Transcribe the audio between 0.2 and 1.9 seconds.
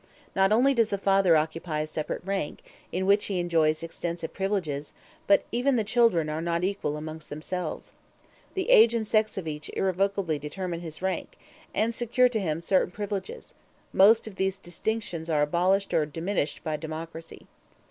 Not only does the father occupy a